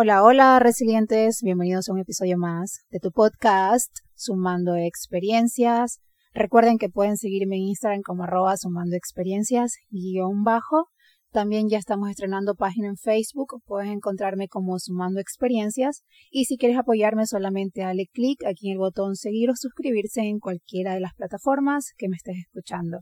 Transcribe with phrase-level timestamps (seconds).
[0.00, 5.98] Hola, hola resilientes, bienvenidos a un episodio más de tu podcast Sumando Experiencias.
[6.32, 10.86] Recuerden que pueden seguirme en Instagram como arroba sumando experiencias guion bajo.
[11.32, 16.78] También ya estamos estrenando página en Facebook, puedes encontrarme como Sumando Experiencias y si quieres
[16.78, 21.14] apoyarme solamente dale clic aquí en el botón seguir o suscribirse en cualquiera de las
[21.14, 23.00] plataformas que me estés escuchando.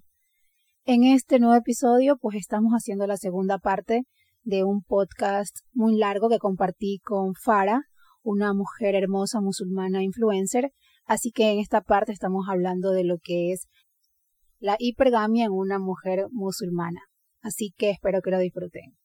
[0.86, 4.04] En este nuevo episodio pues estamos haciendo la segunda parte
[4.46, 7.82] de un podcast muy largo que compartí con Farah,
[8.22, 10.70] una mujer hermosa musulmana influencer.
[11.04, 13.66] Así que en esta parte estamos hablando de lo que es
[14.60, 17.00] la hipergamia en una mujer musulmana.
[17.42, 18.96] Así que espero que lo disfruten.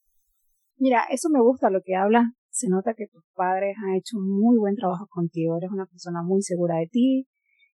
[0.77, 2.33] Mira, eso me gusta lo que habla.
[2.51, 5.57] Se nota que tus padres han hecho muy buen trabajo contigo.
[5.57, 7.27] Eres una persona muy segura de ti.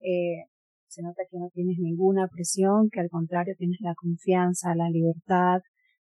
[0.00, 0.46] Eh,
[0.88, 5.60] se nota que no tienes ninguna presión, que al contrario tienes la confianza, la libertad,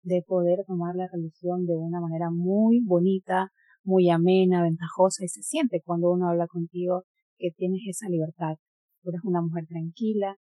[0.08, 3.52] de poder tomar la religión de una manera muy bonita,
[3.84, 7.04] muy amena, ventajosa y se siente cuando uno habla contigo
[7.38, 8.56] que tienes esa libertad.
[9.02, 10.38] Tú eres una mujer tranquila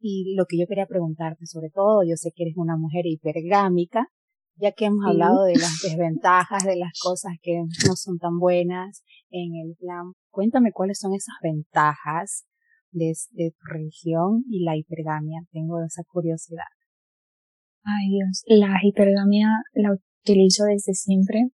[0.00, 4.06] y lo que yo quería preguntarte sobre todo, yo sé que eres una mujer hipergámica,
[4.54, 9.02] ya que hemos hablado de las desventajas, de las cosas que no son tan buenas
[9.30, 10.12] en el Islam.
[10.30, 12.46] Cuéntame cuáles son esas ventajas
[12.92, 15.40] de, de tu religión y la hipergamia.
[15.50, 16.70] Tengo esa curiosidad.
[17.88, 21.48] Ay Dios, la hipergamia la utilizo desde siempre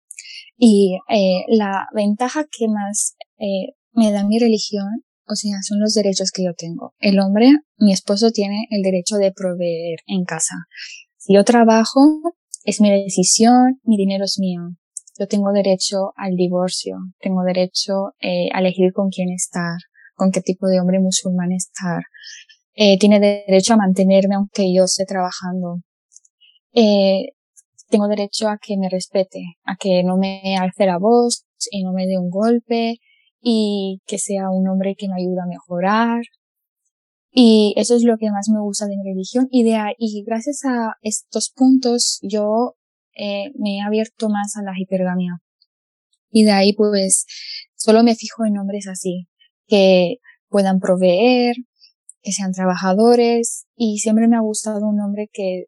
[0.56, 5.92] y eh, la ventaja que más eh, me da mi religión, o sea, son los
[5.94, 6.94] derechos que yo tengo.
[7.00, 10.54] El hombre, mi esposo, tiene el derecho de proveer en casa.
[11.16, 12.00] Si yo trabajo,
[12.64, 14.60] es mi decisión, mi dinero es mío.
[15.18, 19.78] Yo tengo derecho al divorcio, tengo derecho eh, a elegir con quién estar,
[20.14, 22.02] con qué tipo de hombre musulmán estar.
[22.74, 25.82] Eh, tiene derecho a mantenerme aunque yo esté trabajando
[26.72, 27.32] eh,
[27.88, 31.92] tengo derecho a que me respete, a que no me alce la voz y no
[31.92, 32.96] me dé un golpe
[33.42, 36.22] y que sea un hombre que me ayude a mejorar.
[37.32, 40.62] Y eso es lo que más me gusta de mi religión y de y gracias
[40.64, 42.74] a estos puntos yo
[43.16, 45.38] eh, me he abierto más a la hipergamia.
[46.30, 47.26] Y de ahí pues
[47.74, 49.26] solo me fijo en hombres así,
[49.66, 50.16] que
[50.48, 51.56] puedan proveer,
[52.22, 55.64] que sean trabajadores y siempre me ha gustado un hombre que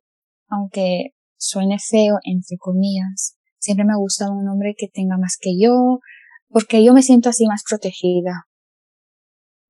[0.53, 5.59] aunque suene feo, entre comillas, siempre me ha gustado un hombre que tenga más que
[5.59, 6.01] yo,
[6.49, 8.47] porque yo me siento así más protegida,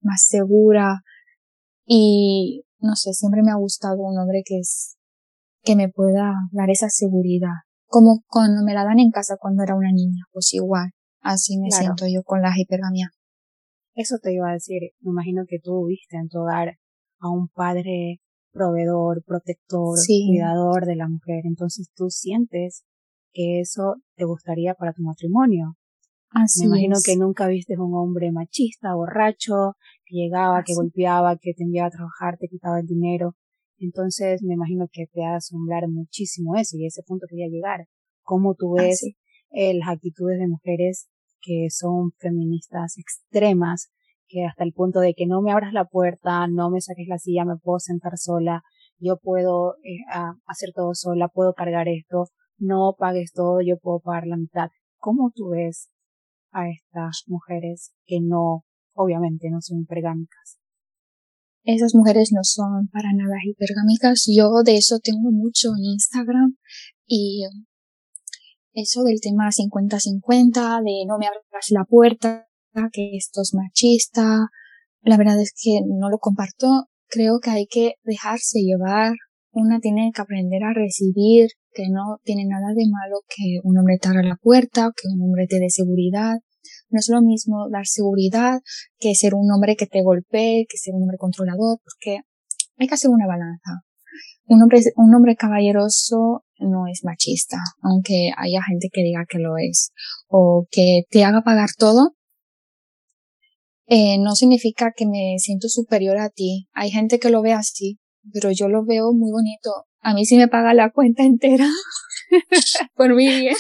[0.01, 1.03] más segura
[1.87, 4.97] y no sé, siempre me ha gustado un hombre que es,
[5.63, 7.63] que me pueda dar esa seguridad.
[7.87, 11.71] Como cuando me la dan en casa cuando era una niña, pues igual, así me
[11.71, 13.11] siento yo con la hipergamia.
[13.95, 16.79] Eso te iba a decir, me imagino que tú viste en tu hogar
[17.21, 18.21] a un padre
[18.53, 21.43] proveedor, protector, cuidador de la mujer.
[21.45, 22.85] Entonces tú sientes
[23.33, 25.77] que eso te gustaría para tu matrimonio.
[26.31, 31.53] Así Me imagino que nunca viste un hombre machista, borracho, que llegaba, que golpeaba, que
[31.55, 33.37] te enviaba a trabajar, te quitaba el dinero.
[33.79, 37.87] Entonces me imagino que te ha asombrar muchísimo eso y ese punto quería llegar.
[38.23, 39.05] ¿Cómo tú ves
[39.51, 41.09] eh, las actitudes de mujeres
[41.43, 43.91] que son feministas extremas,
[44.33, 47.19] que hasta el punto de que no me abras la puerta, no me saques la
[47.19, 48.63] silla, me puedo sentar sola,
[48.99, 50.01] yo puedo eh,
[50.47, 54.69] hacer todo sola, puedo cargar esto, no pagues todo, yo puedo pagar la mitad.
[54.97, 55.91] ¿Cómo tú ves
[56.51, 60.59] a estas mujeres que no, obviamente no son hipergámicas?
[61.65, 64.25] Esas mujeres no son para nada hipergámicas.
[64.35, 66.57] Yo de eso tengo mucho en Instagram
[67.07, 67.45] y
[68.73, 72.49] eso del tema 50-50, de no me abras la puerta,
[72.93, 74.49] que esto es machista.
[75.03, 76.89] La verdad es que no lo comparto.
[77.09, 79.13] Creo que hay que dejarse llevar.
[79.53, 83.99] Una tiene que aprender a recibir que no tiene nada de malo que un hombre
[84.01, 86.37] te abra la puerta, que un hombre te dé seguridad.
[86.89, 88.61] No es lo mismo dar seguridad
[88.99, 92.21] que ser un hombre que te golpee, que ser un hombre controlador, porque
[92.79, 93.85] hay que hacer una balanza.
[94.47, 99.57] Un hombre, un hombre caballeroso no es machista, aunque haya gente que diga que lo
[99.57, 99.93] es,
[100.29, 102.15] o que te haga pagar todo
[103.95, 106.67] eh, no significa que me siento superior a ti.
[106.73, 107.99] Hay gente que lo ve así,
[108.33, 109.71] pero yo lo veo muy bonito.
[110.01, 111.69] A mí sí me paga la cuenta entera
[112.95, 113.55] por mi bien.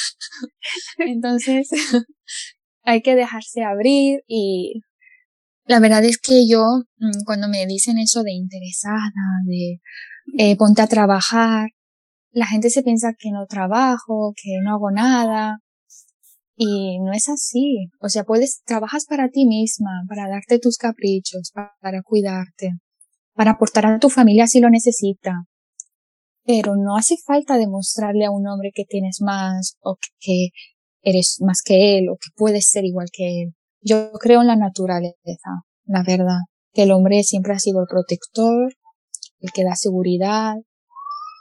[0.98, 1.68] Entonces,
[2.84, 4.80] hay que dejarse abrir y
[5.66, 6.64] la verdad es que yo,
[6.96, 9.12] mm, cuando me dicen eso de interesada,
[9.44, 9.80] de
[10.38, 11.68] eh, ponte a trabajar,
[12.30, 15.58] la gente se piensa que no trabajo, que no hago nada,
[16.60, 17.88] y no es así.
[18.00, 22.72] O sea, puedes, trabajas para ti misma, para darte tus caprichos, para, cuidarte,
[23.32, 25.44] para aportar a tu familia si lo necesita.
[26.44, 30.48] Pero no hace falta demostrarle a un hombre que tienes más o que
[31.02, 33.54] eres más que él o que puedes ser igual que él.
[33.80, 36.40] Yo creo en la naturaleza, la verdad,
[36.72, 38.74] que el hombre siempre ha sido el protector,
[39.38, 40.54] el que da seguridad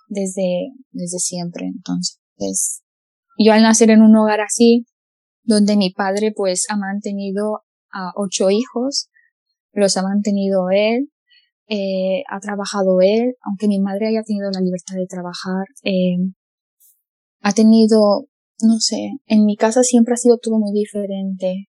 [0.10, 1.66] desde, desde siempre.
[1.66, 2.84] Entonces,
[3.40, 4.86] yo al nacer en un hogar así,
[5.48, 7.62] donde mi padre pues ha mantenido
[7.92, 9.10] a ocho hijos,
[9.72, 11.10] los ha mantenido él,
[11.70, 16.18] eh, ha trabajado él, aunque mi madre haya tenido la libertad de trabajar, eh,
[17.42, 18.28] ha tenido,
[18.62, 21.70] no sé, en mi casa siempre ha sido todo muy diferente.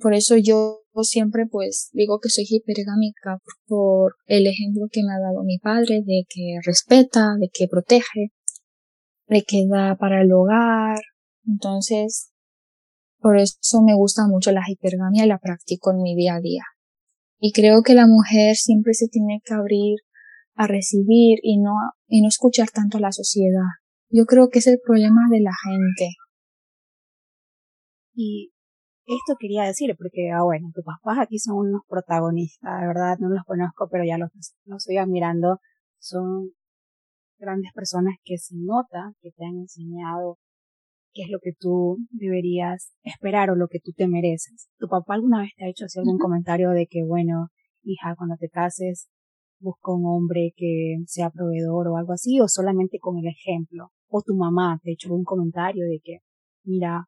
[0.00, 5.20] Por eso yo siempre pues digo que soy hipergámica por el ejemplo que me ha
[5.20, 8.32] dado mi padre de que respeta, de que protege,
[9.26, 10.98] de que da para el hogar.
[11.46, 12.30] Entonces,
[13.20, 16.62] por eso me gusta mucho la hipergamia y la practico en mi día a día.
[17.40, 19.98] Y creo que la mujer siempre se tiene que abrir
[20.54, 21.72] a recibir y no,
[22.08, 23.78] y no escuchar tanto a la sociedad.
[24.10, 26.08] Yo creo que es el problema de la gente.
[28.14, 28.50] Y
[29.06, 33.28] esto quería decir, porque, ah, bueno, tus papás aquí son unos protagonistas, de verdad, no
[33.28, 34.30] los conozco, pero ya los,
[34.64, 35.60] los estoy admirando.
[35.98, 36.50] Son
[37.38, 40.38] grandes personas que se nota que te han enseñado
[41.12, 44.68] qué es lo que tú deberías esperar o lo que tú te mereces.
[44.78, 47.48] ¿Tu papá alguna vez te ha hecho así algún comentario de que, bueno,
[47.82, 49.08] hija, cuando te cases,
[49.60, 53.90] busca un hombre que sea proveedor o algo así, o solamente con el ejemplo?
[54.08, 56.18] ¿O tu mamá te ha hecho algún comentario de que,
[56.64, 57.06] mira,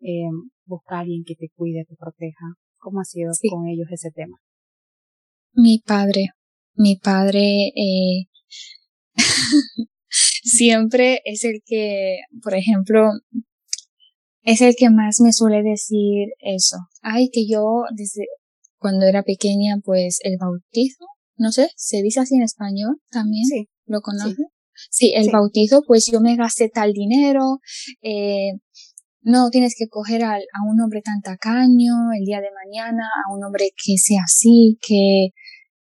[0.00, 0.30] eh,
[0.64, 2.54] busca a alguien que te cuide, te proteja?
[2.78, 4.38] ¿Cómo ha sido con ellos ese tema?
[5.52, 6.28] Mi padre,
[6.74, 8.26] mi padre, eh,
[10.42, 13.10] siempre es el que, por ejemplo,
[14.42, 16.76] es el que más me suele decir eso.
[17.02, 18.26] Ay, que yo desde
[18.78, 21.04] cuando era pequeña, pues el bautizo,
[21.36, 23.44] no sé, se dice así en español también.
[23.44, 23.68] Sí.
[23.86, 24.42] ¿Lo conoce?
[24.88, 27.58] Sí, el bautizo, pues yo me gasté tal dinero,
[28.02, 28.52] eh,
[29.22, 33.34] no tienes que coger a, a un hombre tan tacaño el día de mañana, a
[33.34, 35.30] un hombre que sea así, que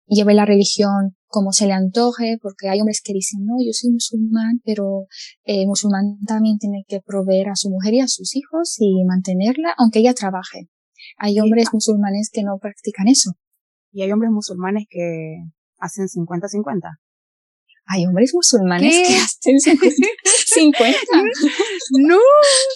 [0.07, 3.91] lleve la religión como se le antoje, porque hay hombres que dicen, no, yo soy
[3.91, 5.07] musulmán, pero
[5.43, 9.73] eh, musulmán también tiene que proveer a su mujer y a sus hijos y mantenerla,
[9.77, 10.69] aunque ella trabaje.
[11.17, 13.31] Hay hombres musulmanes que no practican eso.
[13.91, 15.37] Y hay hombres musulmanes que
[15.79, 16.97] hacen 50-50.
[17.89, 20.97] Hay hombres musulmanes que hacen 50.
[21.99, 22.17] no,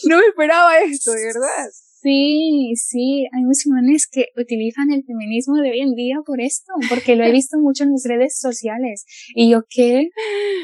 [0.09, 1.69] no me esperaba esto, de verdad.
[2.01, 7.15] Sí, sí, hay musulmanes que utilizan el feminismo de hoy en día por esto, porque
[7.15, 9.05] lo he visto mucho en las redes sociales.
[9.35, 10.09] Y yo, ¿qué?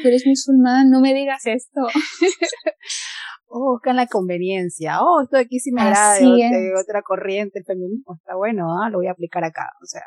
[0.02, 1.82] Tú eres musulmán, no me digas esto.
[3.46, 5.00] oh, buscan la conveniencia.
[5.00, 8.90] Oh, esto aquí sí me agrada de, otra corriente, el feminismo está bueno, ¿ah?
[8.90, 9.70] lo voy a aplicar acá.
[9.80, 10.02] O sea,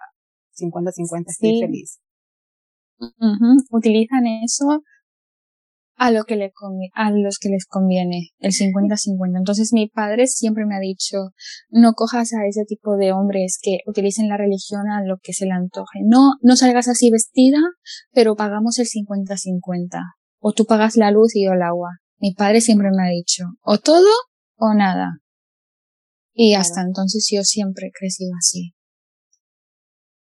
[0.59, 2.01] 50-50, estoy feliz.
[3.71, 4.83] Utilizan eso
[6.01, 6.51] a lo que le
[6.95, 9.37] a los que les conviene, el 50-50.
[9.37, 11.29] Entonces mi padre siempre me ha dicho,
[11.69, 15.45] no cojas a ese tipo de hombres que utilicen la religión a lo que se
[15.45, 15.99] le antoje.
[16.03, 17.59] No, no salgas así vestida,
[18.13, 19.99] pero pagamos el 50-50.
[20.39, 21.91] O tú pagas la luz y yo el agua.
[22.17, 24.09] Mi padre siempre me ha dicho, o todo
[24.55, 25.19] o nada.
[26.33, 28.73] Y hasta entonces yo siempre he crecido así.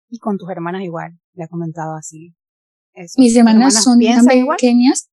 [0.08, 2.34] Y con tus hermanas igual, le ha comentado así.
[3.18, 5.10] Mis hermanas, son tan pequeñas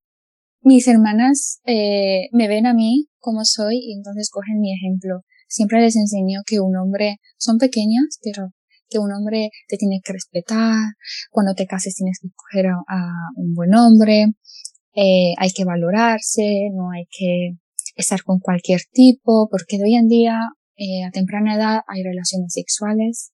[0.64, 5.22] mis hermanas eh, me ven a mí como soy y entonces cogen mi ejemplo.
[5.48, 8.52] Siempre les enseño que un hombre, son pequeñas, pero
[8.90, 10.94] que un hombre te tiene que respetar,
[11.32, 14.28] cuando te cases tienes que coger a, un buen hombre,
[14.96, 17.58] eh, hay que valorarse, no hay que
[17.96, 20.40] estar con cualquier tipo, porque de hoy en día,
[20.78, 23.32] eh, a temprana edad, hay relaciones sexuales.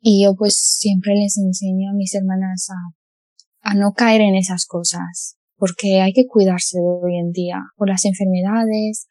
[0.00, 4.66] Y yo pues siempre les enseño a mis hermanas a, a no caer en esas
[4.66, 9.08] cosas, porque hay que cuidarse hoy en día por las enfermedades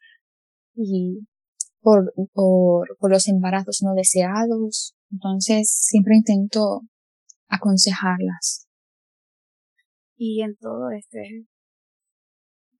[0.74, 1.26] y
[1.80, 4.94] por, por, los embarazos no deseados.
[5.12, 6.80] Entonces siempre intento
[7.48, 8.66] aconsejarlas.
[10.16, 11.46] Y en todo este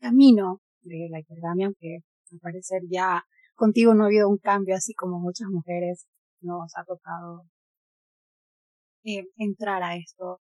[0.01, 1.99] camino de la hipergamia, aunque
[2.33, 3.23] al parecer ya
[3.55, 6.07] contigo no ha habido un cambio así como muchas mujeres
[6.41, 7.43] nos ha tocado
[9.05, 10.41] eh, entrar a esto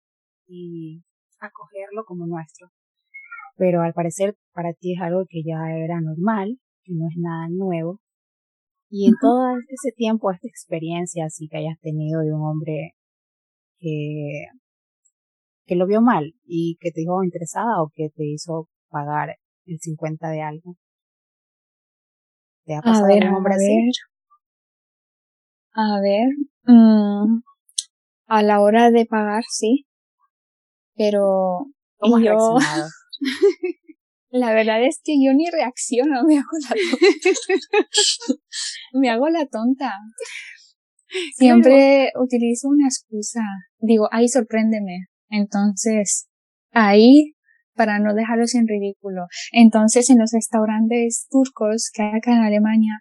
[0.46, 1.02] y
[1.40, 2.68] acogerlo como nuestro
[3.58, 7.48] pero al parecer para ti es algo que ya era normal, que no es nada
[7.50, 8.00] nuevo.
[8.88, 12.94] Y en todo ese tiempo, esta experiencia así que hayas tenido de un hombre
[13.78, 14.46] que,
[15.66, 19.36] que lo vio mal y que te dijo interesada o que te hizo pagar
[19.66, 20.76] el 50 de algo.
[22.64, 23.76] ¿Te ha pasado a ver, un hombre a así?
[23.76, 23.92] Ver.
[25.72, 26.28] A ver,
[26.64, 27.40] mm,
[28.26, 29.86] a la hora de pagar sí,
[30.96, 31.66] pero
[31.98, 32.56] ¿Cómo yo,
[34.30, 37.88] La verdad es que yo ni reacciono, me hago la tonta.
[38.92, 39.92] me hago la tonta.
[41.36, 43.40] Siempre utilizo una excusa.
[43.78, 45.06] Digo, ahí sorpréndeme.
[45.30, 46.28] Entonces,
[46.72, 47.34] ahí
[47.74, 49.26] para no dejarlos en ridículo.
[49.52, 53.00] Entonces, en los restaurantes turcos que hay acá en Alemania,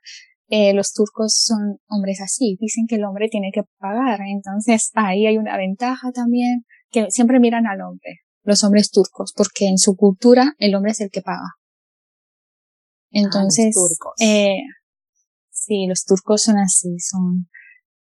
[0.49, 4.21] eh, los turcos son hombres así, dicen que el hombre tiene que pagar.
[4.21, 9.67] Entonces, ahí hay una ventaja también, que siempre miran al hombre, los hombres turcos, porque
[9.67, 11.57] en su cultura el hombre es el que paga.
[13.11, 14.13] Entonces, ah, los turcos.
[14.21, 14.59] Eh,
[15.51, 17.49] sí, los turcos son así, son,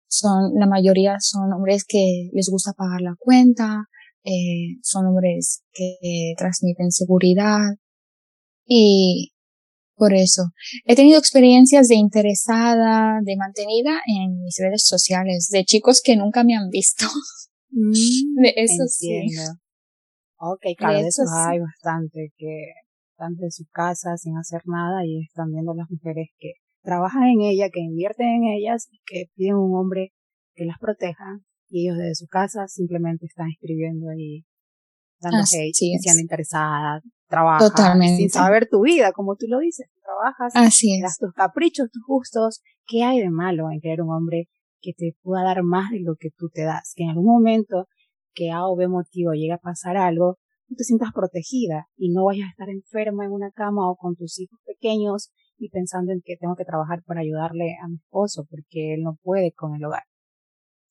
[0.07, 3.85] son, la mayoría son hombres que les gusta pagar la cuenta,
[4.23, 7.73] eh, son hombres que transmiten seguridad
[8.67, 9.33] y
[9.95, 10.43] por eso
[10.83, 16.43] he tenido experiencias de interesada, de mantenida en mis redes sociales, de chicos que nunca
[16.43, 17.05] me han visto.
[17.71, 17.91] Mm,
[18.43, 19.41] de eso entiendo.
[19.43, 19.64] sí.
[20.53, 21.49] Ok, claro, de eso eso sí.
[21.49, 22.71] hay bastante, que
[23.11, 27.41] están en su casa sin hacer nada y están viendo las mujeres que trabajan en
[27.41, 30.11] ella, que invierten en ellas y que piden un hombre
[30.53, 34.45] que las proteja y ellos desde su casa simplemente están escribiendo ahí,
[35.19, 35.79] dando hate, es.
[35.79, 38.17] diciendo interesada, trabaja Totalmente.
[38.17, 42.61] sin saber tu vida, como tú lo dices, trabajas, Así das tus caprichos, tus gustos,
[42.85, 44.47] ¿qué hay de malo en querer un hombre
[44.81, 46.93] que te pueda dar más de lo que tú te das?
[46.95, 47.87] Que en algún momento
[48.35, 50.37] que A o B motivo llegue a pasar algo,
[50.67, 54.15] tú te sientas protegida y no vayas a estar enferma en una cama o con
[54.15, 58.45] tus hijos pequeños y pensando en que tengo que trabajar para ayudarle a mi esposo
[58.49, 60.03] porque él no puede con el hogar.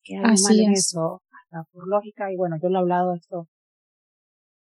[0.02, 0.78] ¿Qué hay Así malo en es.
[0.80, 1.22] eso?
[1.30, 3.48] Hasta por lógica, y bueno, yo lo he hablado esto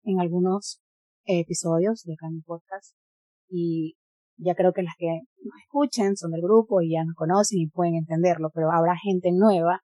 [0.03, 0.81] en algunos
[1.25, 2.95] episodios de acá en mi podcast
[3.49, 3.95] y
[4.37, 5.07] ya creo que las que
[5.43, 9.31] nos escuchen son del grupo y ya nos conocen y pueden entenderlo, pero habrá gente
[9.31, 9.81] nueva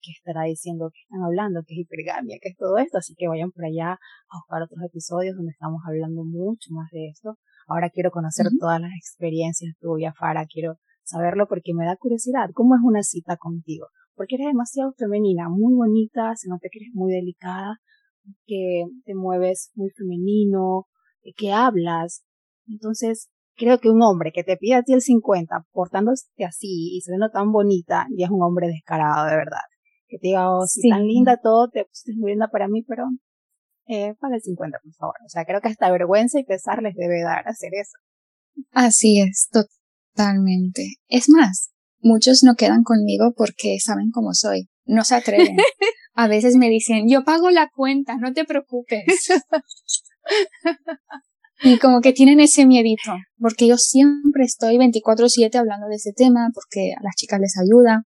[0.00, 3.28] que estará diciendo que están hablando, que es hipergamia, que es todo esto, así que
[3.28, 7.36] vayan por allá a buscar otros episodios donde estamos hablando mucho más de esto.
[7.66, 12.50] Ahora quiero conocer todas las experiencias tuyas, Fara, quiero saberlo porque me da curiosidad.
[12.54, 13.86] ¿Cómo es una cita contigo?
[14.14, 17.78] Porque eres demasiado femenina, muy bonita, se nota que eres muy delicada,
[18.46, 20.86] que te mueves muy femenino,
[21.22, 22.24] eh, que hablas.
[22.66, 27.00] Entonces, creo que un hombre que te pide a ti el 50 portándose así y
[27.02, 29.60] siendo tan bonita, ya es un hombre descarado, de verdad.
[30.10, 30.88] Que te diga, oh, sí, Sí.
[30.90, 33.04] tan linda todo, te pusiste muy linda para mí, pero
[33.86, 35.14] eh, paga el 50, por favor.
[35.24, 37.96] O sea, creo que hasta vergüenza y pesar les debe dar hacer eso.
[38.72, 40.96] Así es, totalmente.
[41.08, 44.68] Es más, muchos no quedan conmigo porque saben cómo soy.
[44.84, 45.56] No se atreven.
[46.14, 49.04] A veces me dicen, yo pago la cuenta, no te preocupes.
[51.62, 56.48] Y como que tienen ese miedito, porque yo siempre estoy 24/7 hablando de ese tema,
[56.54, 58.04] porque a las chicas les ayuda.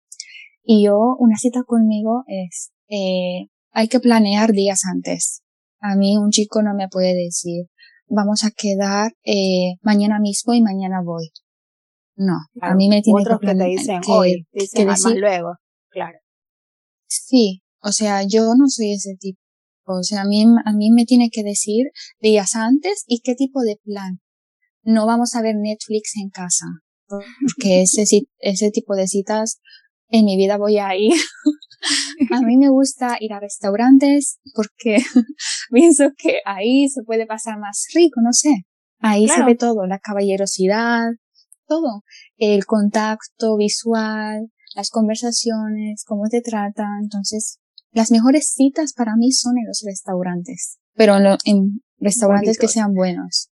[0.65, 5.43] Y yo, una cita conmigo es, eh, hay que planear días antes.
[5.81, 7.67] A mí un chico no me puede decir,
[8.07, 11.31] vamos a quedar eh, mañana mismo y mañana voy.
[12.15, 15.03] No, a mí me tiene que que te dicen que- hoy, dicen que "Ah, más
[15.03, 15.55] decir- luego.
[15.91, 16.19] Claro.
[17.09, 19.39] Sí, o sea, yo no soy ese tipo.
[19.85, 21.87] O sea, a mí, a mí me tiene que decir
[22.21, 24.21] días antes y qué tipo de plan.
[24.85, 26.67] No vamos a ver Netflix en casa,
[27.09, 28.05] porque ese,
[28.39, 29.61] ese tipo de citas
[30.13, 31.13] en mi vida voy a ir.
[32.33, 34.99] a mí me gusta ir a restaurantes porque
[35.73, 38.51] pienso que ahí se puede pasar más rico, no sé.
[39.01, 39.41] Ahí Claro.
[39.43, 41.07] se ve todo, la caballerosidad,
[41.67, 42.03] todo.
[42.37, 47.01] El contacto visual, las conversaciones, cómo te tratan.
[47.03, 47.59] Entonces,
[47.91, 52.69] las mejores citas para mí son en los restaurantes, pero en, lo- en restaurantes que
[52.69, 53.49] sean buenos.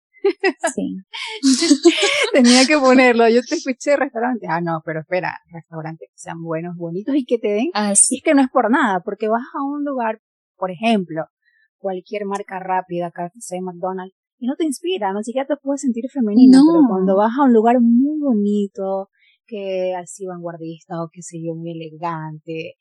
[0.75, 0.98] Sí.
[2.34, 3.27] Tenía que ponerlo.
[3.29, 4.48] Yo te escuché restaurante.
[4.50, 7.65] Ah, no, pero espera, restaurantes que sean buenos, bonitos y que te den.
[7.65, 8.17] Y Así.
[8.17, 10.19] es que no es por nada, porque vas a un lugar,
[10.55, 11.25] por ejemplo,
[11.77, 16.60] cualquier marca rápida, KFC, McDonald's, y no te inspira, no siquiera te puedes sentir femenina,
[16.60, 16.63] No.
[16.72, 19.10] pero cuando vas a un lugar muy bonito,
[19.48, 22.75] que así vanguardista o qué sé yo, muy elegante,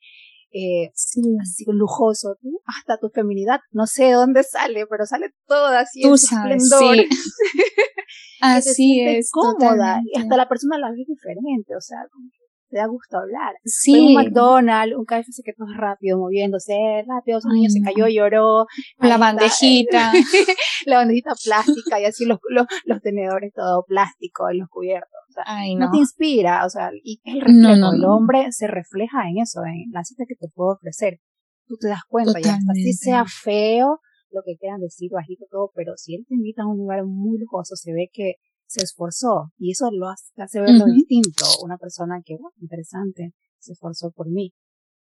[0.51, 1.21] eh, Sí.
[1.41, 6.01] así lujoso, tú, hasta tu feminidad, no sé de dónde sale, pero sale toda así
[6.03, 6.95] en Tú su sabes, esplendor.
[6.95, 7.07] sí.
[8.39, 9.29] Así es.
[9.31, 12.37] cómoda y hasta la persona la ve diferente, o sea, como que
[12.69, 13.53] te da gusto hablar.
[13.63, 14.07] Sí.
[14.07, 17.85] un McDonald's, un KFC que todo es rápido, moviéndose, rápido, su niño se no.
[17.85, 18.65] cayó, lloró.
[18.99, 20.11] La está, bandejita.
[20.85, 25.19] la bandejita plástica y así los, los, los tenedores todo plástico en los cubiertos.
[25.29, 25.85] O sea, Ay, no.
[25.85, 25.91] no.
[25.91, 27.75] te inspira, o sea, y el reflejo.
[27.75, 31.19] No, no, el hombre se refleja en eso, en la cita que te puedo ofrecer.
[31.67, 32.93] Tú te das cuenta, y hasta así Totalmente.
[32.93, 33.99] sea feo,
[34.31, 37.37] lo que quieran decir bajito todo, pero si él te invita a un lugar muy
[37.39, 38.35] lujoso, se ve que
[38.67, 40.93] se esforzó y eso lo hace, hace ver lo Ujú.
[40.93, 41.45] distinto.
[41.63, 44.53] Una persona que, bueno, interesante, se esforzó por mí.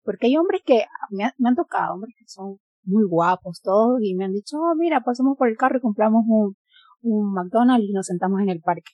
[0.03, 4.01] Porque hay hombres que me, ha- me han tocado, hombres que son muy guapos todos
[4.03, 6.57] y me han dicho, oh, mira, pasamos por el carro y compramos un,
[7.03, 8.93] un McDonald's y nos sentamos en el parque.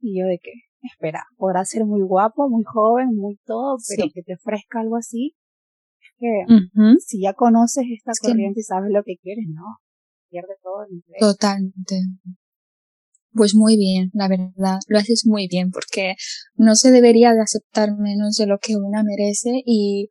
[0.00, 4.22] Y yo de que, espera, podrá ser muy guapo, muy joven, muy todo, pero que
[4.22, 5.34] te ofrezca algo así,
[6.00, 6.44] es que
[7.00, 9.64] si ya conoces esta corriente y sabes lo que quieres, ¿no?
[10.30, 11.20] Pierde todo el interés.
[11.20, 11.96] Totalmente.
[13.36, 16.14] Pues muy bien, la verdad, lo haces muy bien porque
[16.54, 20.08] no se debería de aceptar menos de lo que una merece y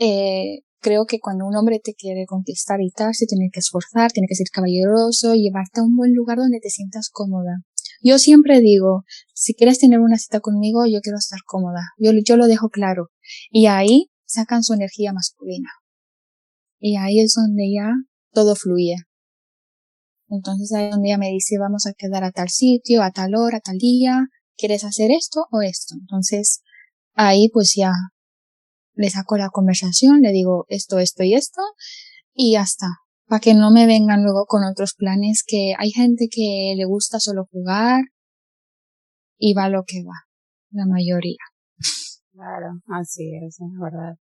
[0.00, 4.10] eh, creo que cuando un hombre te quiere conquistar y tal, se tiene que esforzar,
[4.10, 7.62] tiene que ser caballeroso, llevarte a un buen lugar donde te sientas cómoda.
[8.02, 11.80] Yo siempre digo, si quieres tener una cita conmigo, yo quiero estar cómoda.
[11.96, 13.10] Yo, yo lo dejo claro.
[13.50, 15.70] Y ahí sacan su energía masculina.
[16.80, 17.92] Y ahí es donde ya
[18.32, 18.96] todo fluye.
[20.34, 23.58] Entonces ahí donde ella me dice, vamos a quedar a tal sitio, a tal hora,
[23.58, 24.26] a tal día,
[24.56, 25.94] ¿quieres hacer esto o esto?
[26.00, 26.62] Entonces
[27.14, 27.92] ahí pues ya
[28.94, 31.62] le saco la conversación, le digo esto, esto y esto
[32.32, 32.86] y ya está.
[33.26, 37.18] Para que no me vengan luego con otros planes que hay gente que le gusta
[37.20, 38.04] solo jugar
[39.38, 40.26] y va lo que va,
[40.70, 41.38] la mayoría.
[42.32, 44.16] Claro, así es, es verdad.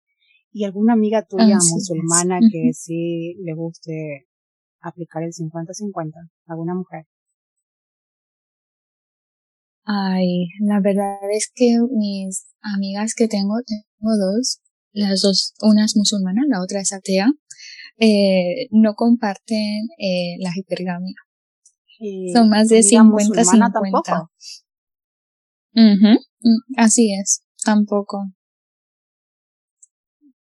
[0.51, 4.28] ¿Y alguna amiga tuya musulmana que sí le guste
[4.81, 6.31] aplicar el 50-50?
[6.47, 7.07] ¿Alguna mujer?
[9.85, 14.61] Ay, la verdad es que mis amigas que tengo, tengo dos,
[14.93, 17.27] las dos, una es musulmana, la otra es atea,
[17.99, 21.17] eh, no comparten eh, la hipergamia.
[22.35, 24.29] Son más de 50-50.
[25.75, 26.19] Uh
[26.77, 28.33] Así es, tampoco.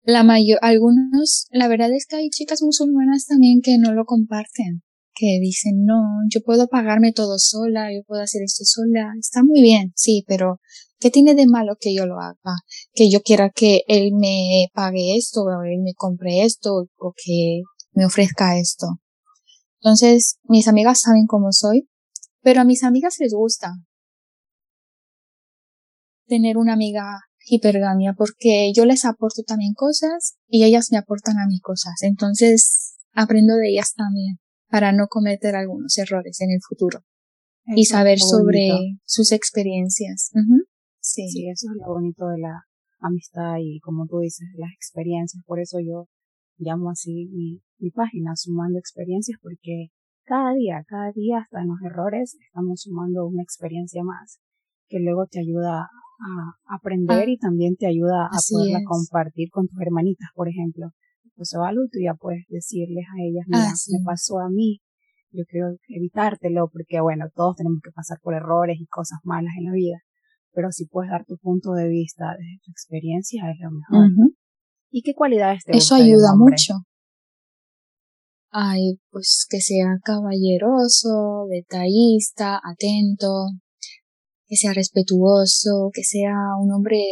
[0.05, 4.83] La mayor, algunos, la verdad es que hay chicas musulmanas también que no lo comparten
[5.15, 9.63] que dicen, no, yo puedo pagarme todo sola, yo puedo hacer esto sola, está muy
[9.63, 10.61] bien, sí, pero
[10.99, 12.57] ¿qué tiene de malo que yo lo haga?
[12.93, 17.63] Que yo quiera que él me pague esto, o él me compre esto, o que
[17.93, 18.87] me ofrezca esto.
[19.81, 21.89] Entonces, mis amigas saben cómo soy,
[22.43, 23.73] pero a mis amigas les gusta
[26.27, 31.47] tener una amiga hipergamia porque yo les aporto también cosas y ellas me aportan a
[31.47, 31.95] mí cosas.
[32.03, 37.01] Entonces, aprendo de ellas también para no cometer algunos errores en el futuro
[37.67, 40.31] y saber sobre sus experiencias.
[41.01, 41.29] sí.
[41.29, 42.63] sí, eso es lo bonito de la
[43.01, 45.43] amistad y como tú dices, las experiencias.
[45.47, 46.09] Por eso yo
[46.59, 49.89] llamo así mi, mi página, sumando experiencias, porque
[50.25, 54.41] cada día, cada día, hasta en los errores, estamos sumando una experiencia más
[54.89, 59.67] que luego te ayuda a aprender ah, y también te ayuda a poderla compartir con
[59.69, 60.91] tus hermanitas, por ejemplo.
[61.37, 64.81] Pasó algo, tú ya puedes decirles a ellas, mira, ah, me pasó a mí,
[65.33, 69.65] yo quiero evitártelo porque bueno, todos tenemos que pasar por errores y cosas malas en
[69.65, 69.99] la vida,
[70.53, 74.31] pero si puedes dar tu punto de vista desde tu experiencia es lo mejor.
[74.91, 76.75] ¿Y qué cualidades te Eso ayuda mucho.
[78.51, 83.49] Ay, pues que sea caballeroso, detallista, atento,
[84.47, 87.03] que sea respetuoso, que sea un hombre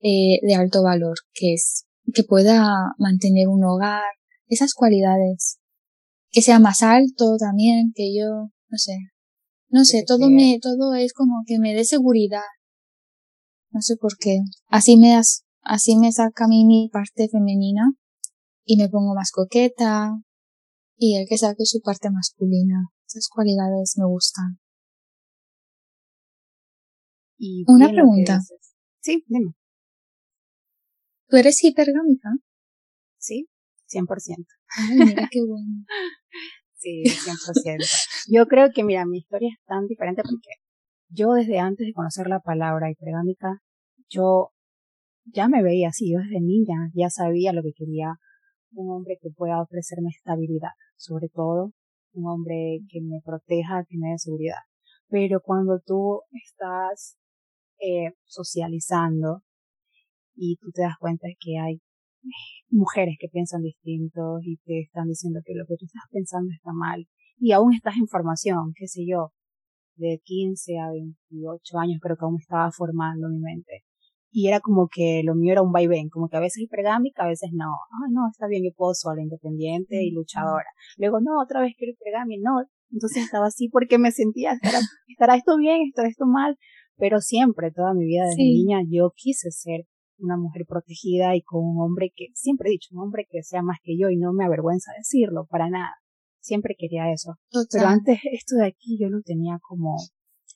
[0.00, 4.04] eh, de alto valor, que es que pueda mantener un hogar,
[4.46, 5.58] esas cualidades.
[6.30, 8.96] Que sea más alto también, que yo, no sé.
[9.70, 12.40] No sé, todo me, todo es como que me dé seguridad.
[13.70, 14.38] No sé por qué.
[14.68, 15.20] Así me,
[15.62, 17.92] así me saca a mí mi parte femenina
[18.64, 20.12] y me pongo más coqueta
[20.96, 22.88] y el que saque su parte masculina.
[23.06, 24.58] Esas cualidades me gustan.
[27.38, 28.40] Y Una pregunta.
[29.00, 29.52] Sí, dime.
[31.28, 32.30] ¿Tú eres hipergámica?
[33.16, 33.48] Sí,
[33.86, 34.06] 100%.
[34.76, 35.84] Ay, mira qué bueno.
[36.74, 37.84] sí, 100%.
[38.30, 40.50] Yo creo que, mira, mi historia es tan diferente porque
[41.10, 43.60] yo desde antes de conocer la palabra hipergámica,
[44.08, 44.50] yo
[45.24, 48.14] ya me veía así, yo desde niña ya sabía lo que quería
[48.72, 51.72] un hombre que pueda ofrecerme estabilidad, sobre todo
[52.12, 54.56] un hombre que me proteja, que me dé seguridad.
[55.08, 57.17] Pero cuando tú estás
[57.80, 59.42] eh, socializando
[60.34, 61.80] y tú te das cuenta que hay
[62.70, 66.72] mujeres que piensan distintos y te están diciendo que lo que tú estás pensando está
[66.72, 67.06] mal
[67.38, 69.32] y aún estás en formación, qué sé yo,
[69.96, 73.84] de 15 a 28 años creo que aún estaba formando mi mente.
[74.30, 77.28] Y era como que lo mío era un vaivén, como que a veces hipergámica, a
[77.28, 77.72] veces no.
[77.90, 80.66] Ah, no, está bien, yo puedo sola, independiente y luchadora.
[80.98, 82.62] Luego, no, otra vez quiero hipergamia, no.
[82.90, 86.58] Entonces estaba así porque me sentía, ¿estará, estará esto bien, estará esto mal?
[86.98, 89.86] Pero siempre, toda mi vida desde niña, yo quise ser
[90.18, 93.62] una mujer protegida y con un hombre que, siempre he dicho, un hombre que sea
[93.62, 95.94] más que yo y no me avergüenza decirlo, para nada.
[96.40, 97.34] Siempre quería eso.
[97.70, 99.96] Pero antes esto de aquí yo lo tenía como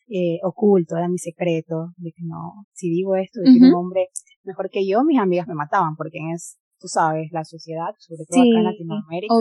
[0.09, 4.09] eh, oculto, era mi secreto, de que no, si digo esto, de que un hombre
[4.42, 8.40] mejor que yo, mis amigas me mataban, porque es, tú sabes, la sociedad, sobre todo
[8.40, 9.35] acá en Latinoamérica,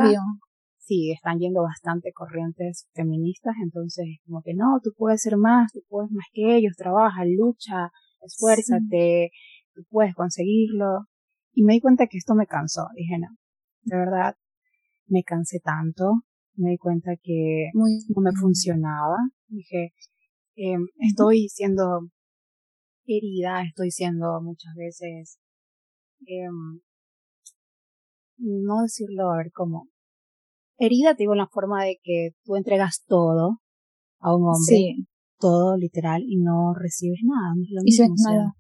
[0.82, 5.82] sí, están yendo bastante corrientes feministas, entonces como que no, tú puedes ser más, tú
[5.88, 7.92] puedes más que ellos, trabaja, lucha,
[8.22, 9.32] esfuérzate,
[9.74, 11.08] tú puedes conseguirlo.
[11.54, 13.28] Y me di cuenta que esto me cansó, dije no,
[13.84, 14.36] de verdad,
[15.08, 16.24] me cansé tanto,
[16.56, 19.18] me di cuenta que no me funcionaba,
[19.48, 19.94] dije,
[20.56, 22.10] eh, estoy siendo
[23.06, 25.40] herida, estoy siendo muchas veces,
[26.28, 26.48] eh,
[28.38, 29.91] no decirlo, a ver, como
[30.82, 33.60] herida, te digo, en la forma de que tú entregas todo
[34.20, 35.08] a un hombre, sí.
[35.40, 38.54] todo literal, y no recibes nada, no es lo mismo, nada.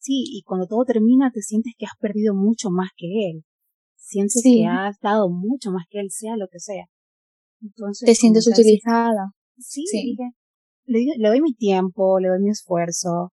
[0.00, 3.44] Sí, y cuando todo termina te sientes que has perdido mucho más que él.
[3.96, 6.86] Sientes que has dado mucho más que él, sea lo que sea.
[7.62, 9.32] Entonces, te sientes utilizada.
[9.58, 10.16] Sí, sí.
[10.86, 13.30] le, le doy mi tiempo, le doy mi esfuerzo,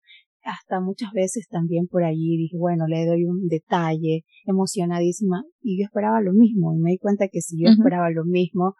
[0.47, 5.85] hasta muchas veces también por allí dije, bueno, le doy un detalle, emocionadísima, y yo
[5.85, 8.75] esperaba lo mismo, y me di cuenta que si yo esperaba lo mismo,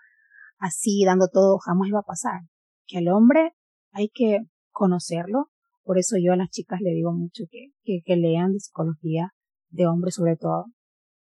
[0.59, 2.41] así dando todo, jamás iba a pasar.
[2.87, 3.53] Que al hombre
[3.91, 4.39] hay que
[4.71, 5.47] conocerlo,
[5.83, 9.33] por eso yo a las chicas le digo mucho que, que, que lean de psicología,
[9.71, 10.67] de hombre sobre todo,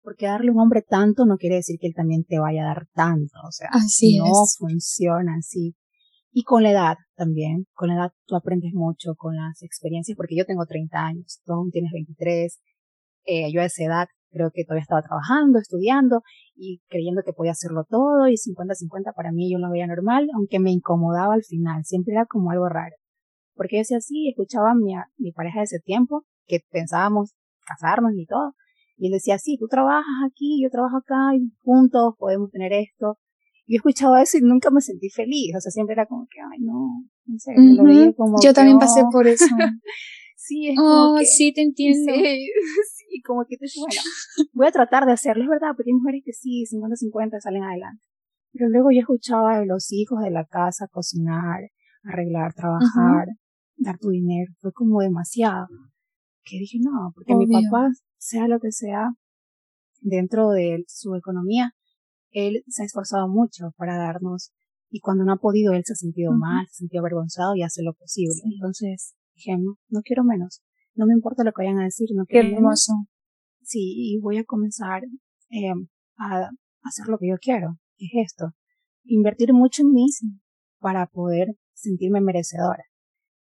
[0.03, 2.75] porque darle a un hombre tanto no quiere decir que él también te vaya a
[2.75, 5.75] dar tanto, o sea, así no funciona así.
[6.31, 10.37] Y con la edad también, con la edad tú aprendes mucho con las experiencias, porque
[10.37, 12.61] yo tengo 30 años, tú aún tienes 23,
[13.25, 16.23] eh, yo a esa edad creo que todavía estaba trabajando, estudiando
[16.55, 20.59] y creyendo que podía hacerlo todo y 50-50 para mí yo lo veía normal, aunque
[20.59, 22.95] me incomodaba al final, siempre era como algo raro.
[23.55, 27.35] Porque yo decía así, escuchaba a mi, mi pareja de ese tiempo, que pensábamos
[27.67, 28.55] casarnos y todo,
[28.97, 33.19] y él decía, sí, tú trabajas aquí, yo trabajo acá, y juntos podemos tener esto,
[33.69, 36.61] yo escuchaba eso y nunca me sentí feliz, o sea, siempre era como que, ay,
[36.61, 39.45] no, en serio, lo veía como Yo también pasé por eso.
[40.37, 42.13] sí, es como oh, sí, te entiendo.
[42.15, 42.49] Sí,
[42.97, 44.01] sí, como que te bueno,
[44.55, 48.03] voy a tratar de hacerlo, es verdad, porque hay mujeres que sí, 50-50 salen adelante.
[48.53, 51.61] Pero luego yo escuchaba de los hijos de la casa cocinar,
[52.03, 53.29] arreglar, trabajar,
[53.77, 55.67] dar tu dinero, fue como demasiado.
[56.43, 59.11] Que dije, no, porque mi papá, sea lo que sea,
[60.01, 61.75] dentro de su economía,
[62.31, 64.53] él se ha esforzado mucho para darnos
[64.91, 67.63] y cuando no ha podido él se ha sentido mal, se ha sentido avergonzado y
[67.63, 68.41] hace lo posible.
[68.45, 70.63] Entonces dije, no, quiero menos,
[70.95, 72.93] no me importa lo que vayan a decir, no quiero Qué hermoso.
[73.63, 75.03] Sí, y voy a comenzar
[75.51, 75.73] eh,
[76.19, 76.51] a
[76.83, 78.53] hacer lo que yo quiero, que es esto,
[79.05, 80.07] invertir mucho en mí
[80.79, 82.85] para poder sentirme merecedora.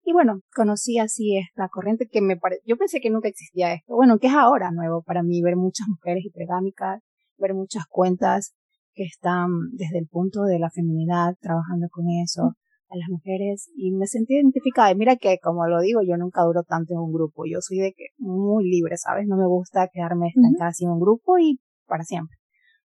[0.04, 3.96] Y bueno, conocí así esta corriente que me parece, yo pensé que nunca existía esto,
[3.96, 7.02] bueno, que es ahora nuevo para mí ver muchas mujeres hipergámicas,
[7.38, 8.56] ver muchas cuentas
[8.93, 12.56] que están desde el punto de la feminidad trabajando con eso
[12.89, 14.91] a las mujeres y me sentí identificada.
[14.91, 17.43] Y mira que, como lo digo, yo nunca duro tanto en un grupo.
[17.45, 19.28] Yo soy de que muy libre, ¿sabes?
[19.28, 22.38] No me gusta quedarme estancada en un grupo y para siempre.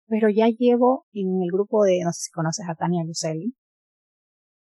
[0.06, 3.54] Pero ya llevo en el grupo de, no sé si conoces a Tania Lucelli.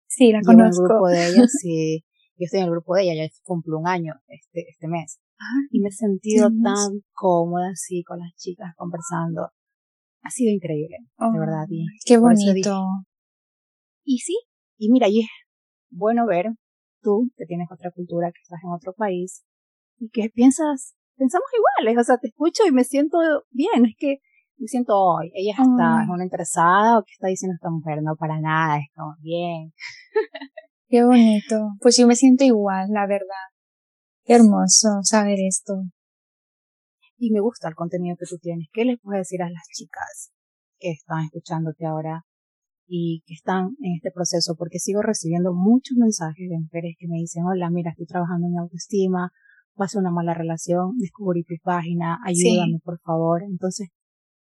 [0.06, 0.82] Sí, la conozco.
[0.82, 2.04] En el grupo de ella, sí.
[2.36, 5.20] Yo estoy en el grupo de ella, ya cumple un año este, este mes.
[5.38, 9.50] Ah, y me he sentido tan cómoda así con las chicas conversando
[10.22, 11.66] ha sido increíble, de verdad.
[11.68, 12.84] Y qué bonito.
[14.04, 14.36] y sí,
[14.78, 15.28] y mira, y es
[15.90, 16.46] bueno ver
[17.02, 19.44] tú, que tienes otra cultura, que estás en otro país,
[19.98, 23.18] y que piensas, pensamos iguales, o sea, te escucho y me siento
[23.50, 24.18] bien, es que
[24.58, 28.16] me siento hoy, ella está, es una interesada, o qué está diciendo esta mujer, no
[28.16, 29.72] para nada, estamos bien.
[30.88, 33.46] Qué bonito, pues yo me siento igual, la verdad.
[34.24, 35.84] Qué hermoso saber esto
[37.20, 38.68] y me gusta el contenido que tú tienes.
[38.72, 40.32] ¿Qué les puedes decir a las chicas
[40.78, 42.24] que están escuchándote ahora
[42.86, 44.56] y que están en este proceso?
[44.56, 48.58] Porque sigo recibiendo muchos mensajes de mujeres que me dicen, hola, mira, estoy trabajando en
[48.58, 49.30] autoestima,
[49.74, 53.42] pasé una mala relación, descubrí tu página, ayúdame por favor.
[53.42, 53.90] Entonces,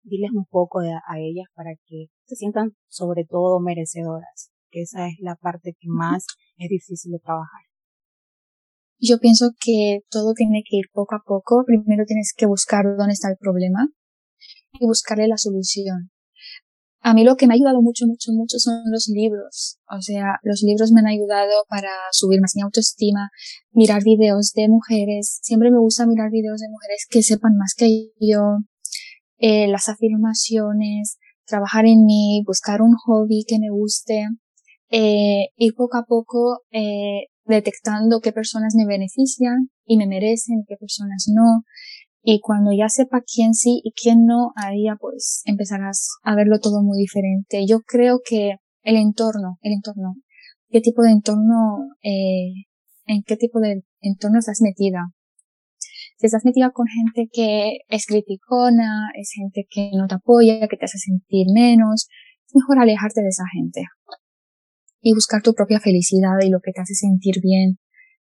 [0.03, 5.15] diles un poco a ellas para que se sientan sobre todo merecedoras, que esa es
[5.19, 7.70] la parte que más es difícil de trabajar.
[9.01, 11.63] Yo pienso que todo tiene que ir poco a poco.
[11.65, 13.87] Primero tienes que buscar dónde está el problema
[14.79, 16.11] y buscarle la solución.
[17.03, 19.79] A mí lo que me ha ayudado mucho, mucho, mucho son los libros.
[19.89, 23.31] O sea, los libros me han ayudado para subir más mi autoestima,
[23.71, 25.39] mirar videos de mujeres.
[25.41, 28.59] Siempre me gusta mirar videos de mujeres que sepan más que yo,
[29.39, 34.27] eh, las afirmaciones, trabajar en mí, buscar un hobby que me guste,
[34.91, 40.75] eh, ir poco a poco eh, detectando qué personas me benefician y me merecen, qué
[40.77, 41.63] personas no.
[42.23, 46.59] Y cuando ya sepa quién sí y quién no, ahí ya pues empezarás a verlo
[46.59, 47.65] todo muy diferente.
[47.67, 50.15] Yo creo que el entorno, el entorno,
[50.69, 52.65] qué tipo de entorno, eh,
[53.05, 55.07] en qué tipo de entorno estás metida.
[56.17, 60.77] Si estás metida con gente que es criticona, es gente que no te apoya, que
[60.77, 62.07] te hace sentir menos,
[62.45, 63.81] es mejor alejarte de esa gente
[65.01, 67.79] y buscar tu propia felicidad y lo que te hace sentir bien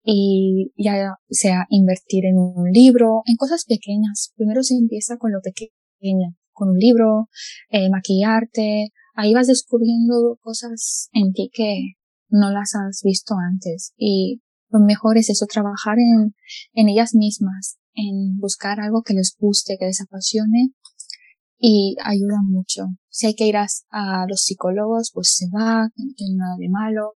[0.02, 4.32] y ya sea invertir en un libro, en cosas pequeñas.
[4.36, 7.28] Primero se empieza con lo pequeño, con un libro,
[7.70, 11.94] eh, maquillarte, ahí vas descubriendo cosas en ti que
[12.28, 16.34] no las has visto antes y lo mejor es eso, trabajar en,
[16.74, 20.72] en ellas mismas, en buscar algo que les guste, que les apasione
[21.60, 22.86] y ayuda mucho.
[23.08, 26.68] Si hay que ir a, a los psicólogos, pues se va, no tiene nada de
[26.68, 27.14] malo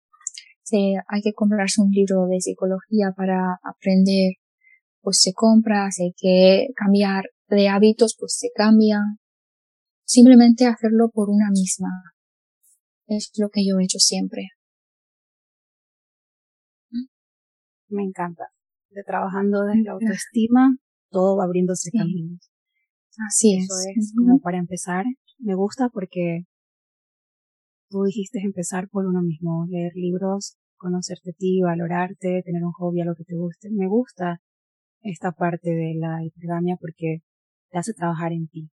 [0.62, 4.34] si hay que comprarse un libro de psicología para aprender,
[5.00, 9.00] pues se compra, si hay que cambiar de hábitos, pues se cambia.
[10.04, 11.90] Simplemente hacerlo por una misma.
[13.06, 14.48] Es lo que yo he hecho siempre.
[17.88, 18.44] Me encanta.
[18.90, 20.76] De trabajando desde la autoestima,
[21.10, 22.51] todo va abriéndose caminos.
[23.26, 25.04] Así Eso es como para empezar.
[25.38, 26.44] Me gusta porque
[27.88, 33.00] tú dijiste empezar por uno mismo, leer libros, conocerte a ti, valorarte, tener un hobby
[33.00, 33.68] a lo que te guste.
[33.70, 34.40] Me gusta
[35.02, 37.18] esta parte de la hipergamia porque
[37.70, 38.70] te hace trabajar en ti.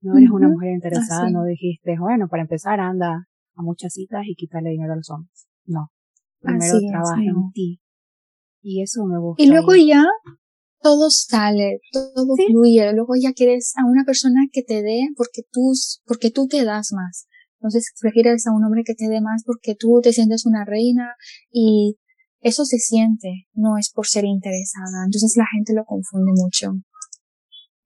[0.00, 4.34] No eres una mujer interesada, no dijiste, bueno, para empezar anda a muchas citas y
[4.34, 5.46] quitarle dinero a los hombres.
[5.64, 5.90] No.
[6.40, 7.80] Primero trabaja en ti.
[8.62, 9.42] Y eso me gusta.
[9.42, 10.04] Y luego ya
[10.82, 12.92] todo sale, todo fluye.
[12.92, 15.72] Luego ya quieres a una persona que te dé porque tú,
[16.04, 17.26] porque tú te das más.
[17.60, 21.14] Entonces prefieres a un hombre que te dé más porque tú te sientes una reina
[21.50, 21.96] y
[22.40, 25.04] eso se siente, no es por ser interesada.
[25.04, 26.72] Entonces la gente lo confunde mucho.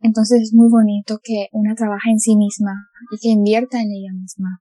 [0.01, 2.73] Entonces es muy bonito que una trabaje en sí misma
[3.13, 4.61] y que invierta en ella misma.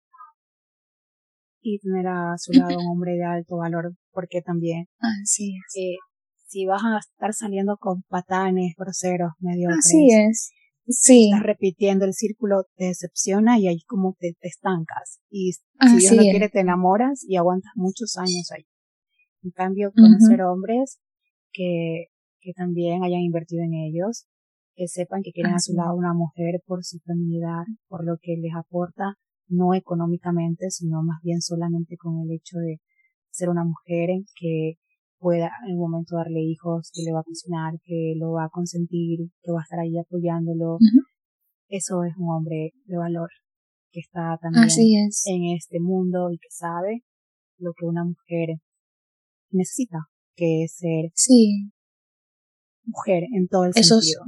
[1.61, 5.75] Y tener a su lado un hombre de alto valor, porque también Así es.
[5.75, 5.97] Eh,
[6.45, 10.51] si vas a estar saliendo con patanes, groseros, medio Así es.
[10.87, 11.31] Sí.
[11.31, 15.19] Estás repitiendo el círculo, te decepciona y ahí como te, estancas.
[15.29, 18.65] Y si Dios no quiere, te enamoras y aguantas muchos años ahí.
[19.43, 20.99] En cambio, conocer hombres
[21.51, 22.07] que,
[22.39, 24.27] que también hayan invertido en ellos,
[24.75, 28.35] que sepan que quieren a su lado una mujer por su feminidad, por lo que
[28.37, 29.15] les aporta,
[29.47, 32.79] no económicamente, sino más bien solamente con el hecho de
[33.31, 34.77] ser una mujer en que
[35.19, 38.49] pueda en un momento darle hijos, que le va a cocinar, que lo va a
[38.49, 40.77] consentir, que va a estar ahí apoyándolo.
[41.67, 43.29] Eso es un hombre de valor
[43.91, 44.67] que está también
[45.25, 47.03] en este mundo y que sabe
[47.57, 48.59] lo que una mujer
[49.51, 49.99] necesita,
[50.35, 51.71] que es ser sí.
[52.83, 54.21] mujer en todo el sentido.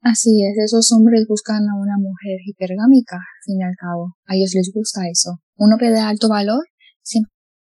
[0.00, 4.14] Así es, esos hombres buscan a una mujer hipergámica, al fin y al cabo.
[4.26, 5.40] A ellos les gusta eso.
[5.56, 6.64] Un hombre de alto valor
[7.02, 7.32] siempre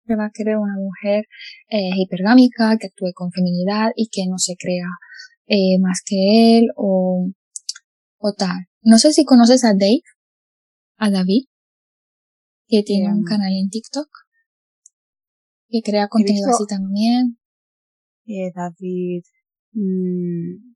[0.09, 1.25] va a querer una mujer
[1.69, 4.87] eh, hipergámica, que actúe con feminidad y que no se crea
[5.47, 7.29] eh, más que él o,
[8.17, 8.67] o tal.
[8.81, 10.01] No sé si conoces a Dave,
[10.97, 11.45] a David,
[12.67, 14.07] que tiene un canal en TikTok,
[15.69, 17.37] que crea contenido así también.
[18.25, 19.23] Eh, David,
[19.71, 20.73] mmm,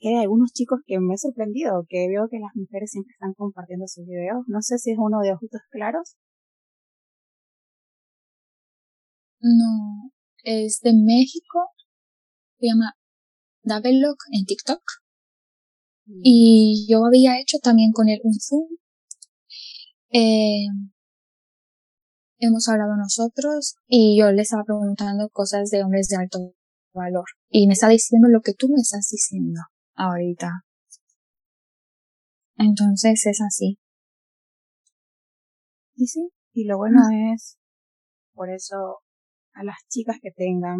[0.00, 3.34] que hay algunos chicos que me he sorprendido, que veo que las mujeres siempre están
[3.34, 4.44] compartiendo sus videos.
[4.46, 6.16] No sé si es uno de ojitos claros
[9.40, 10.10] No,
[10.42, 11.70] es de México.
[12.58, 12.94] Se llama
[13.64, 14.82] Lock en TikTok.
[16.06, 16.20] Mm.
[16.22, 18.68] Y yo había hecho también con él un Zoom.
[20.10, 20.66] Eh,
[22.38, 26.54] hemos hablado nosotros y yo le estaba preguntando cosas de hombres de alto
[26.92, 27.26] valor.
[27.50, 29.60] Y me está diciendo lo que tú me estás diciendo
[29.94, 30.64] ahorita.
[32.56, 33.78] Entonces es así.
[35.94, 37.00] Y sí, y lo bueno
[37.34, 37.58] es,
[38.34, 39.00] por eso
[39.58, 40.78] a las chicas que tengan,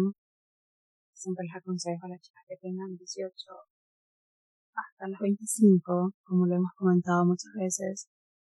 [1.11, 3.35] siempre les aconsejo a las chicas que tengan 18
[4.71, 8.07] hasta los 25, como lo hemos comentado muchas veces,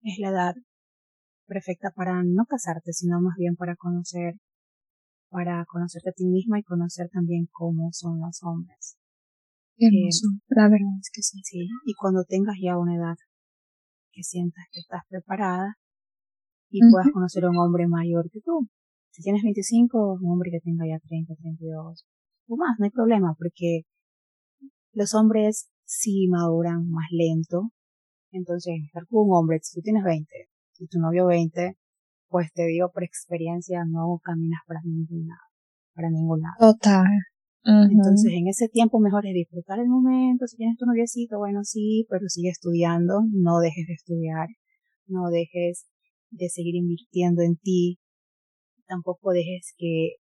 [0.03, 0.53] es la edad
[1.47, 4.36] perfecta para no casarte, sino más bien para conocer,
[5.29, 8.97] para conocerte a ti misma y conocer también cómo son los hombres.
[9.75, 11.41] Qué hermoso, la verdad es que sí.
[11.43, 13.17] Sí, y cuando tengas ya una edad
[14.12, 15.77] que sientas que estás preparada
[16.69, 18.69] y puedas conocer a un hombre mayor que tú,
[19.12, 22.06] si tienes 25, un hombre que tenga ya 30, 32
[22.47, 23.84] o más, no hay problema, porque
[24.93, 27.71] los hombres sí maduran más lento.
[28.32, 30.30] Entonces, estar con un hombre, si tú tienes 20
[30.80, 31.78] y tu novio 20,
[32.30, 35.47] pues te digo por experiencia, no caminas para ningún lado,
[35.93, 36.74] para ningún lado.
[36.74, 37.08] Total.
[37.63, 40.47] Entonces, en ese tiempo mejor es disfrutar el momento.
[40.47, 44.47] Si tienes tu noviecito, bueno, sí, pero sigue estudiando, no dejes de estudiar,
[45.06, 45.86] no dejes
[46.32, 48.00] de seguir invirtiendo en ti,
[48.91, 50.19] tampoco dejes que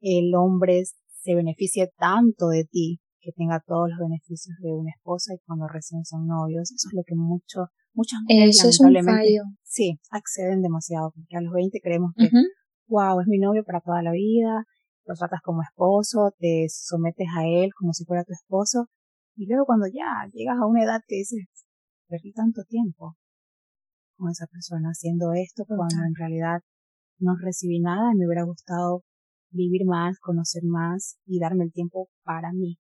[0.00, 5.34] el hombre se beneficie tanto de ti, que tenga todos los beneficios de una esposa
[5.34, 6.70] y cuando recién son novios.
[6.70, 9.42] Eso es lo que mucho, muchas mujeres Eso es un fallo.
[9.62, 12.28] Sí, acceden demasiado, porque a los 20 creemos que,
[12.88, 14.64] wow, es mi novio para toda la vida,
[15.06, 18.88] lo tratas como esposo, te sometes a él como si fuera tu esposo,
[19.36, 21.46] y luego cuando ya llegas a una edad que dices,
[22.08, 23.16] perdí tanto tiempo
[24.16, 26.60] con esa persona haciendo esto, cuando en realidad
[27.20, 29.02] no recibí nada y me hubiera gustado
[29.50, 32.78] vivir más, conocer más y darme el tiempo para mí,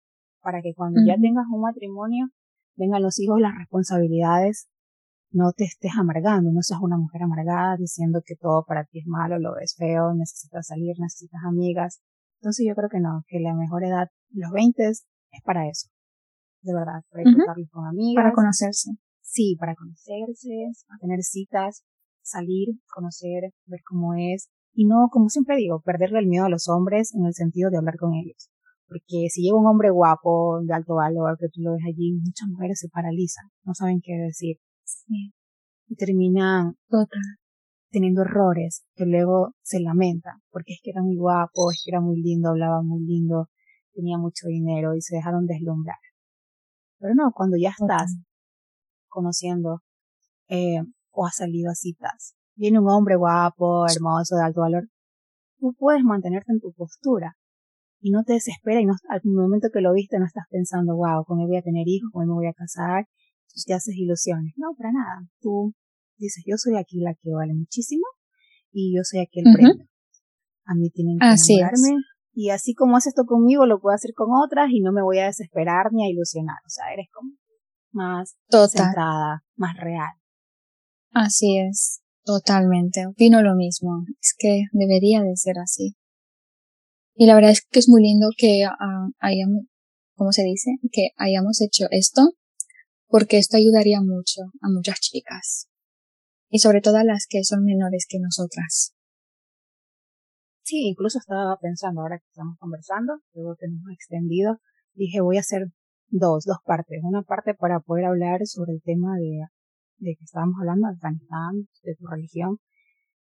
[0.42, 2.28] para que cuando ya tengas un matrimonio,
[2.76, 4.68] vengan los hijos, las responsabilidades,
[5.32, 9.08] no te estés amargando, no seas una mujer amargada diciendo que todo para ti es
[9.08, 12.02] malo, lo ves feo, necesitas salir, necesitas amigas.
[12.40, 15.06] Entonces yo creo que no, que la mejor edad, los 20 es
[15.44, 15.90] para eso.
[16.62, 18.24] De verdad, para disfrutarlo con amigas.
[18.24, 18.92] Para conocerse.
[19.22, 21.84] Sí, para conocerse, a tener citas,
[22.24, 24.50] salir, conocer, ver cómo es.
[24.74, 27.78] Y no, como siempre digo, perderle el miedo a los hombres en el sentido de
[27.78, 28.50] hablar con ellos.
[28.88, 32.48] Porque si llega un hombre guapo, de alto valor, que tú lo ves allí, muchas
[32.50, 34.58] mujeres se paralizan, no saben qué decir.
[34.84, 35.34] Sí.
[35.88, 36.76] Y terminan
[37.90, 42.02] teniendo errores que luego se lamentan, porque es que era muy guapo, es que era
[42.02, 43.50] muy lindo, hablaba muy lindo,
[43.94, 45.98] tenía mucho dinero y se dejaron deslumbrar.
[47.00, 48.18] Pero no, cuando ya estás
[49.08, 49.82] conociendo
[50.50, 50.82] eh,
[51.14, 54.90] o has salido a citas, viene un hombre guapo, hermoso, de alto valor,
[55.60, 57.38] tú puedes mantenerte en tu postura
[58.02, 61.24] y no te desespera y no, al momento que lo viste no estás pensando, wow,
[61.26, 62.10] ¿cómo voy a tener hijos?
[62.12, 63.08] ¿Cómo me voy a casar?
[63.48, 64.54] Entonces te haces ilusiones.
[64.58, 65.26] No, para nada.
[65.40, 65.74] Tú
[66.18, 68.04] dices, yo soy aquí la que vale muchísimo
[68.72, 69.86] y yo soy aquí el premio.
[70.66, 72.04] A mí tienen que así enamorarme.
[72.34, 75.20] Y así como haces esto conmigo, lo puedo hacer con otras y no me voy
[75.20, 76.58] a desesperar ni a ilusionar.
[76.66, 77.32] O sea, eres como
[77.92, 80.12] más centrada, más real.
[81.14, 83.06] Así es, totalmente.
[83.06, 84.04] Opino lo mismo.
[84.20, 85.96] Es que debería de ser así.
[87.16, 89.66] Y la verdad es que es muy lindo que uh, hayamos,
[90.16, 90.72] ¿cómo se dice?
[90.92, 92.34] Que hayamos hecho esto,
[93.08, 95.68] porque esto ayudaría mucho a muchas chicas.
[96.50, 98.96] Y sobre todo a las que son menores que nosotras.
[100.64, 104.60] Sí, incluso estaba pensando, ahora que estamos conversando, luego que hemos extendido,
[104.94, 105.68] dije voy a hacer
[106.08, 107.02] dos, dos partes.
[107.04, 109.46] Una parte para poder hablar sobre el tema de,
[109.98, 112.58] de que estábamos hablando de Afganistán, de tu religión,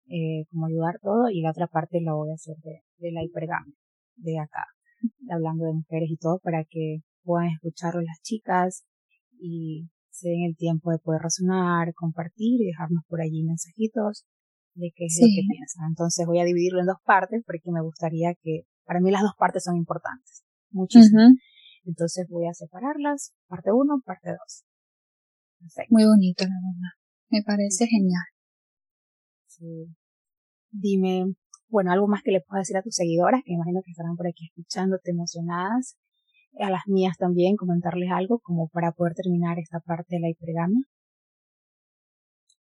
[0.07, 3.23] eh, cómo ayudar todo, y la otra parte la voy a hacer de, de la
[3.23, 3.75] hipergamia,
[4.15, 4.65] de acá,
[5.29, 8.85] hablando de mujeres y todo, para que puedan escucharlo las chicas
[9.39, 14.25] y se den el tiempo de poder razonar, compartir y dejarnos por allí mensajitos
[14.75, 15.89] de qué es lo que piensan.
[15.89, 19.33] Entonces voy a dividirlo en dos partes porque me gustaría que, para mí las dos
[19.37, 21.19] partes son importantes, muchísimo.
[21.85, 24.29] Entonces voy a separarlas, parte uno, parte
[25.89, 26.93] Muy bonito, la verdad.
[27.29, 28.23] Me parece genial.
[29.47, 29.87] Sí.
[30.71, 31.33] Dime,
[31.69, 34.27] bueno, algo más que le puedas decir a tus seguidoras, que imagino que estarán por
[34.27, 35.97] aquí escuchándote emocionadas,
[36.59, 40.83] a las mías también, comentarles algo como para poder terminar esta parte de la hipergamia.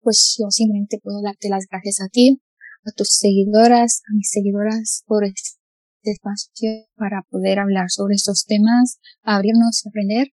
[0.01, 2.41] Pues yo simplemente puedo darte las gracias a ti,
[2.85, 5.59] a tus seguidoras, a mis seguidoras por este
[6.03, 10.27] espacio para poder hablar sobre estos temas, abrirnos y aprender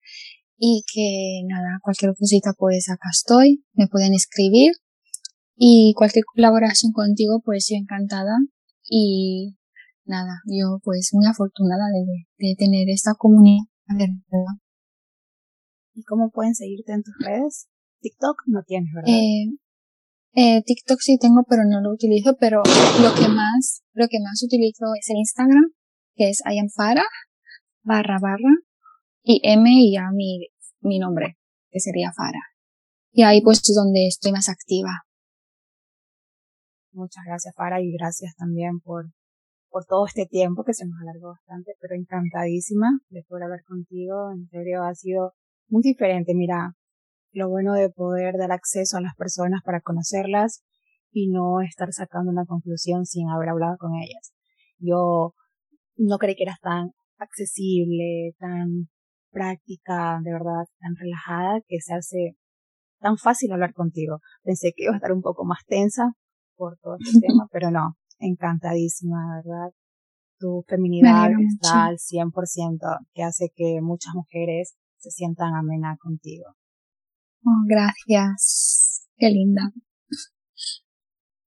[0.56, 4.72] y que nada, cualquier cosita pues acá estoy, me pueden escribir
[5.56, 8.36] y cualquier colaboración contigo pues yo encantada
[8.88, 9.56] y
[10.04, 13.64] nada, yo pues muy afortunada de, de tener esta comunidad.
[15.94, 17.68] ¿Y cómo pueden seguirte en tus redes?
[18.00, 19.14] TikTok no tienes, ¿verdad?
[19.14, 19.56] Eh,
[20.36, 24.42] eh, TikTok sí tengo, pero no lo utilizo, pero lo que más, lo que más
[24.42, 25.72] utilizo es el Instagram,
[26.16, 26.42] que es
[26.74, 27.04] Farah,
[27.82, 28.52] barra barra,
[29.24, 30.48] y M y ya mi,
[30.80, 31.38] mi nombre,
[31.70, 32.46] que sería Farah.
[33.10, 34.90] Y ahí pues es donde estoy más activa.
[36.92, 39.06] Muchas gracias, Farah, y gracias también por,
[39.70, 44.30] por todo este tiempo que se nos alargó bastante, pero encantadísima de poder hablar contigo.
[44.32, 45.32] En serio, ha sido
[45.68, 46.34] muy diferente.
[46.34, 46.74] Mira,
[47.32, 50.62] lo bueno de poder dar acceso a las personas para conocerlas
[51.10, 54.34] y no estar sacando una conclusión sin haber hablado con ellas.
[54.78, 55.34] Yo
[55.96, 58.88] no creí que eras tan accesible, tan
[59.34, 62.36] práctica, de verdad, tan relajada que se hace
[63.00, 64.20] tan fácil hablar contigo.
[64.42, 66.12] Pensé que iba a estar un poco más tensa
[66.56, 69.72] por todo este tema, pero no, encantadísima, ¿verdad?
[70.38, 76.46] Tu feminidad está al 100%, que hace que muchas mujeres se sientan amena contigo.
[77.44, 79.06] Oh, gracias.
[79.16, 79.62] Qué linda.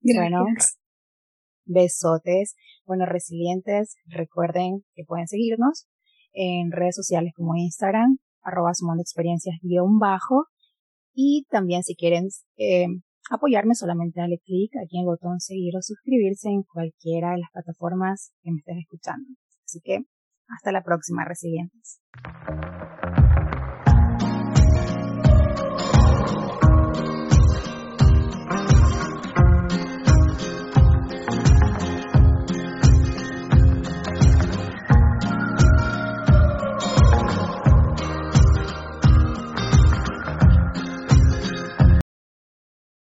[0.01, 0.45] Bueno,
[1.65, 2.55] besotes.
[2.85, 5.87] Bueno, resilientes, recuerden que pueden seguirnos
[6.37, 10.45] en redes sociales como Instagram, arroba sumando experiencias guion bajo.
[11.13, 12.27] Y también si quieren
[12.57, 12.85] eh,
[13.31, 17.49] apoyarme, solamente dale clic aquí en el botón seguir o suscribirse en cualquiera de las
[17.51, 19.27] plataformas que me estés escuchando.
[19.65, 19.99] Así que
[20.47, 21.99] hasta la próxima, resilientes.